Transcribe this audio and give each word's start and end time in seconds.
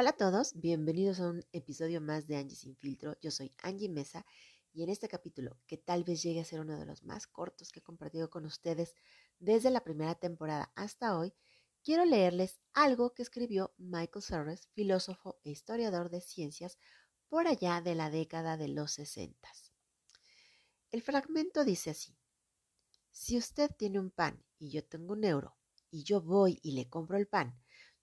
Hola 0.00 0.10
a 0.10 0.16
todos, 0.16 0.58
bienvenidos 0.58 1.20
a 1.20 1.28
un 1.28 1.44
episodio 1.52 2.00
más 2.00 2.26
de 2.26 2.36
Angie 2.36 2.56
Sin 2.56 2.74
Filtro. 2.74 3.18
Yo 3.20 3.30
soy 3.30 3.52
Angie 3.62 3.90
Mesa 3.90 4.24
y 4.72 4.82
en 4.82 4.88
este 4.88 5.08
capítulo, 5.08 5.58
que 5.66 5.76
tal 5.76 6.04
vez 6.04 6.22
llegue 6.22 6.40
a 6.40 6.44
ser 6.46 6.60
uno 6.60 6.78
de 6.78 6.86
los 6.86 7.04
más 7.04 7.26
cortos 7.26 7.70
que 7.70 7.80
he 7.80 7.82
compartido 7.82 8.30
con 8.30 8.46
ustedes 8.46 8.94
desde 9.40 9.70
la 9.70 9.84
primera 9.84 10.14
temporada 10.14 10.72
hasta 10.74 11.18
hoy, 11.18 11.34
quiero 11.84 12.06
leerles 12.06 12.60
algo 12.72 13.12
que 13.12 13.20
escribió 13.20 13.74
Michael 13.76 14.22
Serres, 14.22 14.68
filósofo 14.72 15.38
e 15.44 15.50
historiador 15.50 16.08
de 16.08 16.22
ciencias, 16.22 16.78
por 17.28 17.46
allá 17.46 17.82
de 17.82 17.94
la 17.94 18.08
década 18.08 18.56
de 18.56 18.68
los 18.68 18.92
60. 18.92 19.50
El 20.92 21.02
fragmento 21.02 21.62
dice 21.62 21.90
así, 21.90 22.16
si 23.10 23.36
usted 23.36 23.70
tiene 23.76 24.00
un 24.00 24.10
pan 24.10 24.42
y 24.58 24.70
yo 24.70 24.82
tengo 24.82 25.12
un 25.12 25.24
euro, 25.24 25.58
y 25.90 26.04
yo 26.04 26.22
voy 26.22 26.58
y 26.62 26.72
le 26.72 26.88
compro 26.88 27.18
el 27.18 27.28
pan, 27.28 27.60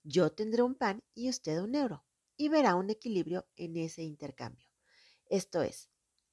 yo 0.10 0.32
tendré 0.32 0.62
un 0.62 0.76
pan 0.76 1.04
y 1.14 1.28
usted 1.28 1.60
un 1.60 1.76
euro, 1.76 2.06
y 2.38 2.48
verá 2.48 2.76
un 2.76 2.90
equilibrio 2.90 3.46
en 3.58 3.76
ese 3.76 4.04
intercambio. 4.04 4.70
Esto 5.26 5.62
es, 5.62 5.90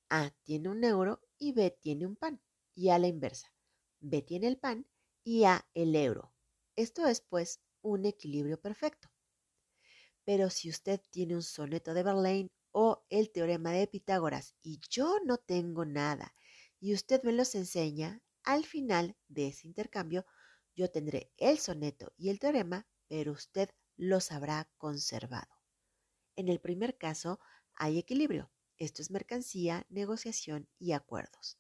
A 0.09 0.31
tiene 0.45 0.69
un 0.69 0.85
euro 0.85 1.21
y 1.39 1.53
B 1.53 1.77
tiene 1.81 2.07
un 2.07 2.15
pan, 2.15 2.41
y 2.77 2.91
a 2.91 3.01
la 3.01 3.09
inversa. 3.09 3.53
B 3.99 4.23
tiene 4.23 4.47
el 4.47 4.59
pan 4.59 4.87
y 5.25 5.43
A 5.43 5.69
el 5.75 5.97
euro. 5.97 6.33
Esto 6.77 7.05
es, 7.07 7.21
pues, 7.21 7.63
un 7.83 8.07
equilibrio 8.07 8.61
perfecto. 8.61 9.11
Pero 10.25 10.51
si 10.51 10.71
usted 10.71 11.01
tiene 11.11 11.35
un 11.35 11.43
soneto 11.43 11.95
de 11.95 12.05
Verlaine 12.05 12.53
o 12.71 13.05
el 13.11 13.33
teorema 13.33 13.73
de 13.73 13.89
Pitágoras 13.89 14.55
y 14.63 14.79
yo 14.89 15.19
no 15.25 15.39
tengo 15.39 15.85
nada, 15.85 16.33
y 16.79 16.95
usted 16.95 17.25
me 17.25 17.33
los 17.33 17.57
enseña, 17.57 18.23
al 18.45 18.65
final 18.65 19.17
de 19.27 19.49
ese 19.49 19.67
intercambio 19.67 20.27
yo 20.77 20.93
tendré 20.93 21.33
el 21.39 21.59
soneto 21.59 22.13
y 22.17 22.29
el 22.29 22.39
teorema 22.39 22.87
pero 23.09 23.33
usted 23.33 23.71
los 23.97 24.33
habrá 24.33 24.69
conservado. 24.77 25.61
En 26.37 26.49
el 26.49 26.61
primer 26.61 26.97
caso 26.97 27.41
hay 27.75 27.99
equilibrio. 27.99 28.51
Esto 28.77 29.03
es 29.03 29.11
mercancía, 29.11 29.87
negociación 29.89 30.69
y 30.79 30.93
acuerdos. 30.93 31.59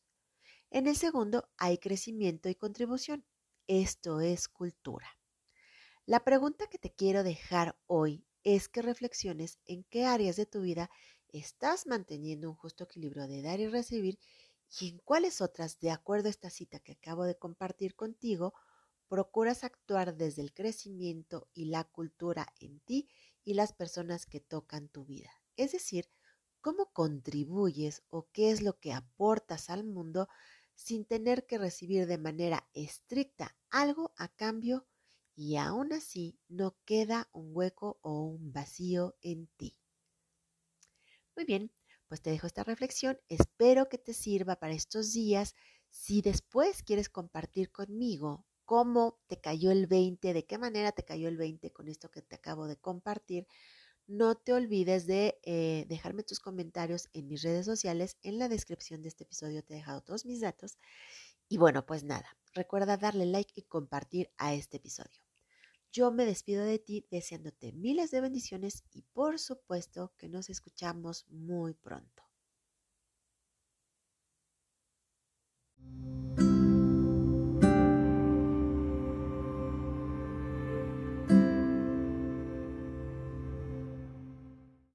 En 0.71 0.87
el 0.87 0.97
segundo 0.97 1.49
hay 1.57 1.79
crecimiento 1.79 2.49
y 2.49 2.55
contribución. 2.55 3.25
Esto 3.67 4.21
es 4.21 4.49
cultura. 4.49 5.07
La 6.07 6.25
pregunta 6.25 6.67
que 6.67 6.79
te 6.79 6.93
quiero 6.93 7.23
dejar 7.23 7.79
hoy 7.87 8.27
es 8.43 8.69
que 8.69 8.83
reflexiones 8.83 9.59
en 9.65 9.85
qué 9.85 10.05
áreas 10.05 10.37
de 10.37 10.47
tu 10.47 10.61
vida 10.61 10.91
estás 11.29 11.87
manteniendo 11.87 12.51
un 12.51 12.57
justo 12.57 12.85
equilibrio 12.85 13.27
de 13.27 13.43
dar 13.43 13.61
y 13.61 13.69
recibir 13.69 14.19
y 14.81 14.89
en 14.89 14.99
cuáles 14.99 15.41
otras, 15.41 15.79
de 15.79 15.91
acuerdo 15.91 16.29
a 16.29 16.31
esta 16.31 16.51
cita 16.51 16.81
que 16.81 16.93
acabo 16.93 17.25
de 17.25 17.37
compartir 17.37 17.95
contigo, 17.95 18.55
procuras 19.15 19.63
actuar 19.63 20.17
desde 20.17 20.43
el 20.43 20.53
crecimiento 20.53 21.49
y 21.55 21.67
la 21.67 21.85
cultura 21.85 22.53
en 22.59 22.81
ti 22.81 23.09
y 23.45 23.55
las 23.55 23.73
personas 23.73 24.27
que 24.27 24.41
tocan 24.41 24.89
tu 24.89 25.05
vida. 25.05 25.31
Es 25.55 25.71
decir, 25.71 26.11
cómo 26.61 26.87
contribuyes 26.93 28.03
o 28.11 28.27
qué 28.33 28.51
es 28.51 28.61
lo 28.61 28.81
que 28.81 28.93
aportas 28.93 29.71
al 29.71 29.85
mundo 29.85 30.29
sin 30.75 31.05
tener 31.05 31.47
que 31.47 31.59
recibir 31.59 32.09
de 32.09 32.19
manera 32.19 32.69
estricta 32.75 33.57
algo 33.71 34.13
a 34.17 34.27
cambio 34.35 34.85
y 35.37 35.59
aún 35.59 35.93
así 35.93 36.41
no 36.49 36.77
queda 36.85 37.31
un 37.33 37.53
hueco 37.55 38.01
o 38.03 38.25
un 38.25 38.53
vacío 38.53 39.15
en 39.23 39.47
ti. 39.57 39.79
Muy 41.37 41.45
bien, 41.45 41.71
pues 42.09 42.21
te 42.21 42.31
dejo 42.31 42.49
esta 42.49 42.65
reflexión. 42.65 43.21
Espero 43.29 43.89
que 43.89 43.99
te 43.99 44.13
sirva 44.13 44.57
para 44.57 44.75
estos 44.75 45.13
días. 45.13 45.55
Si 45.89 46.21
después 46.21 46.83
quieres 46.83 47.09
compartir 47.09 47.71
conmigo 47.71 48.45
cómo 48.65 49.19
te 49.27 49.41
cayó 49.41 49.71
el 49.71 49.87
20, 49.87 50.33
de 50.33 50.45
qué 50.47 50.59
manera 50.59 50.93
te 50.93 51.05
cayó 51.05 51.29
el 51.29 51.37
20 51.37 51.73
con 51.73 51.89
esto 51.89 52.11
que 52.11 52.23
te 52.23 52.37
acabo 52.37 52.67
de 52.67 52.77
compartir. 52.77 53.47
No 54.07 54.35
te 54.35 54.53
olvides 54.53 55.07
de 55.07 55.39
eh, 55.45 55.87
dejarme 55.89 56.25
tus 56.25 56.41
comentarios 56.41 57.09
en 57.13 57.29
mis 57.29 57.43
redes 57.43 57.65
sociales. 57.67 58.19
En 58.23 58.39
la 58.39 58.49
descripción 58.49 59.03
de 59.03 59.09
este 59.09 59.25
episodio 59.25 59.63
te 59.63 59.75
he 59.75 59.77
dejado 59.77 60.03
todos 60.03 60.27
mis 60.27 60.41
datos. 60.41 60.79
Y 61.49 61.59
bueno, 61.59 61.87
pues 61.87 62.05
nada, 62.05 62.37
recuerda 62.53 62.97
darle 62.97 63.27
like 63.27 63.53
y 63.55 63.63
compartir 63.63 64.31
a 64.37 64.55
este 64.55 64.79
episodio. 64.79 65.21
Yo 65.93 66.11
me 66.11 66.25
despido 66.25 66.65
de 66.65 66.79
ti 66.79 67.07
deseándote 67.11 67.73
miles 67.73 68.11
de 68.11 68.21
bendiciones 68.21 68.83
y 68.91 69.03
por 69.13 69.39
supuesto 69.39 70.13
que 70.19 70.29
nos 70.29 70.51
escuchamos 70.51 71.25
muy 71.29 71.75
pronto. 71.75 72.25